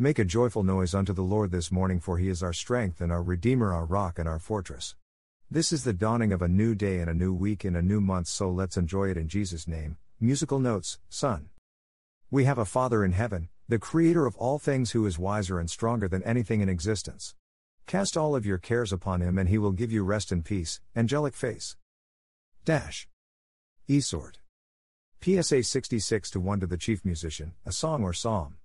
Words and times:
Make 0.00 0.20
a 0.20 0.24
joyful 0.24 0.62
noise 0.62 0.94
unto 0.94 1.12
the 1.12 1.22
Lord 1.22 1.50
this 1.50 1.72
morning, 1.72 1.98
for 1.98 2.18
he 2.18 2.28
is 2.28 2.40
our 2.40 2.52
strength 2.52 3.00
and 3.00 3.10
our 3.10 3.20
Redeemer, 3.20 3.72
our 3.72 3.84
rock 3.84 4.20
and 4.20 4.28
our 4.28 4.38
fortress. 4.38 4.94
This 5.50 5.72
is 5.72 5.82
the 5.82 5.92
dawning 5.92 6.32
of 6.32 6.40
a 6.40 6.46
new 6.46 6.76
day 6.76 7.00
and 7.00 7.10
a 7.10 7.14
new 7.14 7.34
week 7.34 7.64
and 7.64 7.76
a 7.76 7.82
new 7.82 8.00
month, 8.00 8.28
so 8.28 8.48
let's 8.48 8.76
enjoy 8.76 9.10
it 9.10 9.16
in 9.16 9.26
Jesus' 9.26 9.66
name. 9.66 9.96
Musical 10.20 10.60
notes, 10.60 11.00
Son. 11.08 11.48
We 12.30 12.44
have 12.44 12.58
a 12.58 12.64
Father 12.64 13.04
in 13.04 13.10
heaven, 13.10 13.48
the 13.68 13.80
Creator 13.80 14.24
of 14.24 14.36
all 14.36 14.60
things, 14.60 14.92
who 14.92 15.04
is 15.04 15.18
wiser 15.18 15.58
and 15.58 15.68
stronger 15.68 16.06
than 16.06 16.22
anything 16.22 16.60
in 16.60 16.68
existence. 16.68 17.34
Cast 17.88 18.16
all 18.16 18.36
of 18.36 18.46
your 18.46 18.58
cares 18.58 18.92
upon 18.92 19.20
him, 19.20 19.36
and 19.36 19.48
he 19.48 19.58
will 19.58 19.72
give 19.72 19.90
you 19.90 20.04
rest 20.04 20.30
and 20.30 20.44
peace. 20.44 20.80
Angelic 20.94 21.34
face. 21.34 21.76
Dash. 22.64 23.08
Esort. 23.88 24.36
PSA 25.20 25.64
66 25.64 26.30
to 26.30 26.38
1 26.38 26.60
to 26.60 26.68
the 26.68 26.76
chief 26.76 27.04
musician, 27.04 27.54
a 27.66 27.72
song 27.72 28.04
or 28.04 28.12
psalm. 28.12 28.58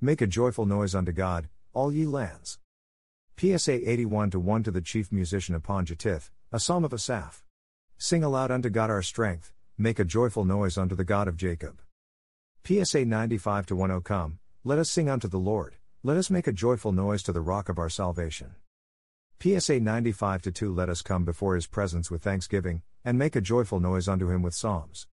Make 0.00 0.20
a 0.20 0.26
joyful 0.26 0.66
noise 0.66 0.94
unto 0.94 1.12
God, 1.12 1.48
all 1.72 1.92
ye 1.92 2.04
lands. 2.04 2.58
PSA 3.38 3.88
81 3.90 4.30
to 4.30 4.40
1 4.40 4.62
to 4.64 4.70
the 4.70 4.80
chief 4.80 5.10
musician 5.10 5.54
upon 5.54 5.86
Gittith, 5.86 6.30
a 6.52 6.60
psalm 6.60 6.84
of 6.84 6.92
Asaph. 6.92 7.42
Sing 7.96 8.22
aloud 8.22 8.50
unto 8.50 8.70
God 8.70 8.90
our 8.90 9.02
strength, 9.02 9.52
make 9.78 9.98
a 9.98 10.04
joyful 10.04 10.44
noise 10.44 10.76
unto 10.76 10.94
the 10.94 11.04
God 11.04 11.28
of 11.28 11.36
Jacob. 11.36 11.80
PSA 12.64 13.04
95 13.04 13.66
to 13.66 13.76
1 13.76 13.90
O 13.90 14.00
come, 14.00 14.38
let 14.62 14.78
us 14.78 14.90
sing 14.90 15.08
unto 15.08 15.28
the 15.28 15.38
Lord, 15.38 15.76
let 16.02 16.16
us 16.16 16.30
make 16.30 16.46
a 16.46 16.52
joyful 16.52 16.92
noise 16.92 17.22
to 17.22 17.32
the 17.32 17.40
rock 17.40 17.68
of 17.68 17.78
our 17.78 17.88
salvation. 17.88 18.56
PSA 19.40 19.80
95 19.80 20.42
to 20.42 20.52
2 20.52 20.74
Let 20.74 20.88
us 20.88 21.02
come 21.02 21.24
before 21.24 21.54
his 21.54 21.66
presence 21.66 22.10
with 22.10 22.22
thanksgiving, 22.22 22.82
and 23.04 23.18
make 23.18 23.36
a 23.36 23.40
joyful 23.40 23.80
noise 23.80 24.08
unto 24.08 24.30
him 24.30 24.42
with 24.42 24.54
psalms. 24.54 25.06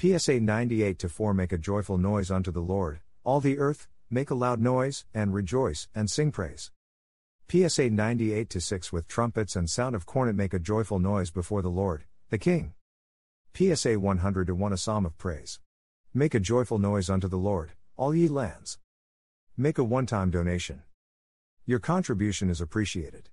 PSA 0.00 0.40
98 0.40 0.98
to 1.00 1.08
4 1.08 1.34
Make 1.34 1.52
a 1.52 1.58
joyful 1.58 1.98
noise 1.98 2.30
unto 2.30 2.50
the 2.50 2.60
Lord, 2.60 3.00
all 3.24 3.40
the 3.40 3.58
earth, 3.58 3.88
make 4.10 4.30
a 4.30 4.34
loud 4.34 4.60
noise, 4.60 5.04
and 5.12 5.34
rejoice, 5.34 5.88
and 5.94 6.10
sing 6.10 6.32
praise. 6.32 6.70
PSA 7.50 7.90
98 7.90 8.60
6 8.60 8.92
With 8.92 9.08
trumpets 9.08 9.56
and 9.56 9.68
sound 9.68 9.94
of 9.94 10.06
cornet 10.06 10.36
make 10.36 10.52
a 10.52 10.58
joyful 10.58 10.98
noise 10.98 11.30
before 11.30 11.62
the 11.62 11.70
Lord, 11.70 12.04
the 12.30 12.38
King. 12.38 12.74
PSA 13.54 13.98
100 13.98 14.50
1 14.50 14.72
A 14.72 14.76
psalm 14.76 15.06
of 15.06 15.16
praise. 15.18 15.60
Make 16.14 16.34
a 16.34 16.40
joyful 16.40 16.78
noise 16.78 17.10
unto 17.10 17.28
the 17.28 17.38
Lord, 17.38 17.72
all 17.96 18.14
ye 18.14 18.28
lands. 18.28 18.78
Make 19.56 19.78
a 19.78 19.84
one 19.84 20.06
time 20.06 20.30
donation. 20.30 20.82
Your 21.66 21.78
contribution 21.78 22.50
is 22.50 22.60
appreciated. 22.60 23.30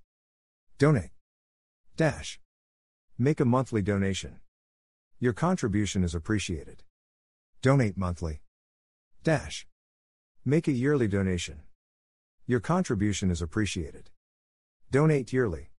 Donate. 0.78 1.12
Dash. 1.96 2.40
Make 3.18 3.40
a 3.40 3.44
monthly 3.44 3.80
donation. 3.80 4.40
Your 5.18 5.32
contribution 5.32 6.04
is 6.04 6.14
appreciated. 6.14 6.82
Donate 7.62 7.96
monthly. 7.96 8.40
Dash. 9.22 9.66
Make 10.48 10.68
a 10.68 10.72
yearly 10.72 11.08
donation. 11.08 11.62
Your 12.46 12.60
contribution 12.60 13.32
is 13.32 13.42
appreciated. 13.42 14.10
Donate 14.92 15.32
yearly. 15.32 15.70